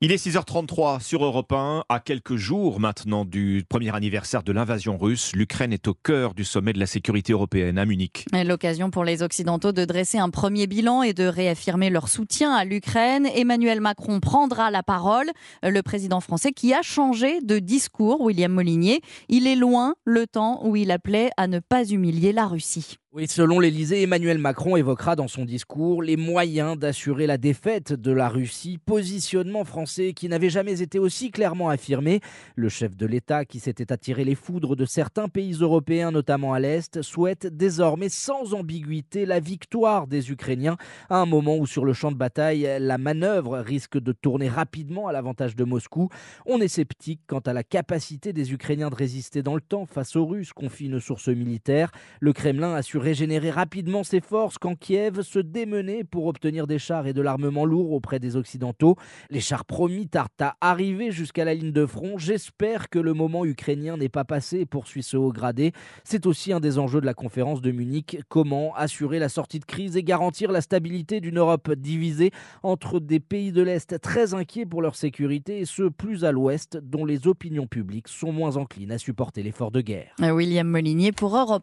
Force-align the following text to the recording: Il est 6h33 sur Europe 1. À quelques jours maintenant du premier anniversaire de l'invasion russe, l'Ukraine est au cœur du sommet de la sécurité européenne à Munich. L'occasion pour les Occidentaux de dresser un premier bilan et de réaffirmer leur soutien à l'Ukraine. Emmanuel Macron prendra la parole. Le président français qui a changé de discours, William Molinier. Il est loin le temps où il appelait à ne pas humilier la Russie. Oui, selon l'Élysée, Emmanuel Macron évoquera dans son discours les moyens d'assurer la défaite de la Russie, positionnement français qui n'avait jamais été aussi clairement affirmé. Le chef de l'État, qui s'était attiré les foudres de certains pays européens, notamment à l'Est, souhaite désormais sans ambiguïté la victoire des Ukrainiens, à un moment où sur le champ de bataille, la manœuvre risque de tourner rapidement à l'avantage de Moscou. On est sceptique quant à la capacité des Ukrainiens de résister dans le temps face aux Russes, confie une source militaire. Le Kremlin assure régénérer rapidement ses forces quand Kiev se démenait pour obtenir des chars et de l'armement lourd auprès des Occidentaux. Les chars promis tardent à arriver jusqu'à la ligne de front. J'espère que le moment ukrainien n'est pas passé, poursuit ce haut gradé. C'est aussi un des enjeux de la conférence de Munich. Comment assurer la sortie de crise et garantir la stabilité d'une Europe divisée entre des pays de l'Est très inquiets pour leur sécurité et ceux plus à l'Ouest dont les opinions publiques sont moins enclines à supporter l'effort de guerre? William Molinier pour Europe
Il 0.00 0.12
est 0.12 0.24
6h33 0.24 1.00
sur 1.00 1.24
Europe 1.24 1.52
1. 1.52 1.82
À 1.88 1.98
quelques 1.98 2.36
jours 2.36 2.78
maintenant 2.78 3.24
du 3.24 3.64
premier 3.68 3.92
anniversaire 3.92 4.44
de 4.44 4.52
l'invasion 4.52 4.96
russe, 4.96 5.32
l'Ukraine 5.34 5.72
est 5.72 5.88
au 5.88 5.94
cœur 5.94 6.34
du 6.34 6.44
sommet 6.44 6.72
de 6.72 6.78
la 6.78 6.86
sécurité 6.86 7.32
européenne 7.32 7.78
à 7.78 7.84
Munich. 7.84 8.24
L'occasion 8.32 8.92
pour 8.92 9.02
les 9.02 9.24
Occidentaux 9.24 9.72
de 9.72 9.84
dresser 9.84 10.18
un 10.18 10.30
premier 10.30 10.68
bilan 10.68 11.02
et 11.02 11.14
de 11.14 11.24
réaffirmer 11.24 11.90
leur 11.90 12.06
soutien 12.06 12.54
à 12.54 12.64
l'Ukraine. 12.64 13.26
Emmanuel 13.34 13.80
Macron 13.80 14.20
prendra 14.20 14.70
la 14.70 14.84
parole. 14.84 15.32
Le 15.64 15.80
président 15.80 16.20
français 16.20 16.52
qui 16.52 16.72
a 16.72 16.82
changé 16.82 17.40
de 17.40 17.58
discours, 17.58 18.20
William 18.20 18.52
Molinier. 18.52 19.00
Il 19.28 19.48
est 19.48 19.56
loin 19.56 19.96
le 20.04 20.28
temps 20.28 20.64
où 20.64 20.76
il 20.76 20.92
appelait 20.92 21.30
à 21.36 21.48
ne 21.48 21.58
pas 21.58 21.84
humilier 21.84 22.30
la 22.32 22.46
Russie. 22.46 22.98
Oui, 23.14 23.26
selon 23.26 23.58
l'Élysée, 23.58 24.02
Emmanuel 24.02 24.36
Macron 24.36 24.76
évoquera 24.76 25.16
dans 25.16 25.28
son 25.28 25.46
discours 25.46 26.02
les 26.02 26.18
moyens 26.18 26.78
d'assurer 26.78 27.26
la 27.26 27.38
défaite 27.38 27.94
de 27.94 28.12
la 28.12 28.28
Russie, 28.28 28.78
positionnement 28.84 29.64
français 29.64 29.87
qui 29.88 30.28
n'avait 30.28 30.50
jamais 30.50 30.82
été 30.82 30.98
aussi 30.98 31.30
clairement 31.30 31.68
affirmé. 31.68 32.20
Le 32.54 32.68
chef 32.68 32.96
de 32.96 33.06
l'État, 33.06 33.44
qui 33.44 33.58
s'était 33.58 33.92
attiré 33.92 34.24
les 34.24 34.34
foudres 34.34 34.76
de 34.76 34.84
certains 34.84 35.28
pays 35.28 35.54
européens, 35.60 36.10
notamment 36.10 36.52
à 36.52 36.60
l'Est, 36.60 37.02
souhaite 37.02 37.46
désormais 37.46 38.08
sans 38.08 38.54
ambiguïté 38.54 39.26
la 39.26 39.40
victoire 39.40 40.06
des 40.06 40.30
Ukrainiens, 40.30 40.76
à 41.08 41.16
un 41.16 41.26
moment 41.26 41.56
où 41.56 41.66
sur 41.66 41.84
le 41.84 41.92
champ 41.92 42.12
de 42.12 42.16
bataille, 42.16 42.68
la 42.80 42.98
manœuvre 42.98 43.58
risque 43.58 43.98
de 43.98 44.12
tourner 44.12 44.48
rapidement 44.48 45.08
à 45.08 45.12
l'avantage 45.12 45.56
de 45.56 45.64
Moscou. 45.64 46.08
On 46.46 46.60
est 46.60 46.68
sceptique 46.68 47.20
quant 47.26 47.40
à 47.40 47.52
la 47.52 47.62
capacité 47.62 48.32
des 48.32 48.52
Ukrainiens 48.52 48.90
de 48.90 48.94
résister 48.94 49.42
dans 49.42 49.54
le 49.54 49.60
temps 49.60 49.86
face 49.86 50.16
aux 50.16 50.26
Russes, 50.26 50.52
confie 50.52 50.86
une 50.86 51.00
source 51.00 51.28
militaire. 51.28 51.90
Le 52.20 52.32
Kremlin 52.32 52.74
assure 52.74 53.02
régénérer 53.02 53.50
rapidement 53.50 54.04
ses 54.04 54.20
forces 54.20 54.58
quand 54.58 54.74
Kiev 54.74 55.22
se 55.22 55.38
démenait 55.38 56.04
pour 56.04 56.26
obtenir 56.26 56.66
des 56.66 56.78
chars 56.78 57.06
et 57.06 57.12
de 57.12 57.22
l'armement 57.22 57.64
lourd 57.64 57.92
auprès 57.92 58.18
des 58.18 58.36
Occidentaux. 58.36 58.96
Les 59.30 59.40
chars 59.40 59.64
promis 59.78 60.08
tardent 60.08 60.30
à 60.40 60.56
arriver 60.60 61.12
jusqu'à 61.12 61.44
la 61.44 61.54
ligne 61.54 61.70
de 61.70 61.86
front. 61.86 62.18
J'espère 62.18 62.88
que 62.88 62.98
le 62.98 63.14
moment 63.14 63.44
ukrainien 63.44 63.96
n'est 63.96 64.08
pas 64.08 64.24
passé, 64.24 64.66
poursuit 64.66 65.04
ce 65.04 65.16
haut 65.16 65.30
gradé. 65.30 65.70
C'est 66.02 66.26
aussi 66.26 66.52
un 66.52 66.58
des 66.58 66.80
enjeux 66.80 67.00
de 67.00 67.06
la 67.06 67.14
conférence 67.14 67.62
de 67.62 67.70
Munich. 67.70 68.18
Comment 68.28 68.74
assurer 68.74 69.20
la 69.20 69.28
sortie 69.28 69.60
de 69.60 69.64
crise 69.64 69.96
et 69.96 70.02
garantir 70.02 70.50
la 70.50 70.62
stabilité 70.62 71.20
d'une 71.20 71.38
Europe 71.38 71.70
divisée 71.70 72.32
entre 72.64 72.98
des 72.98 73.20
pays 73.20 73.52
de 73.52 73.62
l'Est 73.62 74.00
très 74.00 74.34
inquiets 74.34 74.66
pour 74.66 74.82
leur 74.82 74.96
sécurité 74.96 75.60
et 75.60 75.64
ceux 75.64 75.92
plus 75.92 76.24
à 76.24 76.32
l'Ouest 76.32 76.80
dont 76.82 77.04
les 77.04 77.28
opinions 77.28 77.68
publiques 77.68 78.08
sont 78.08 78.32
moins 78.32 78.56
enclines 78.56 78.90
à 78.90 78.98
supporter 78.98 79.44
l'effort 79.44 79.70
de 79.70 79.80
guerre? 79.80 80.12
William 80.18 80.66
Molinier 80.66 81.12
pour 81.12 81.36
Europe 81.36 81.62